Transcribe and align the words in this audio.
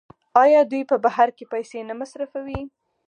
آیا 0.43 0.61
دوی 0.71 0.81
په 0.91 0.95
بهر 1.05 1.27
کې 1.37 1.49
پیسې 1.53 1.79
نه 1.89 1.93
مصرفوي؟ 2.01 2.61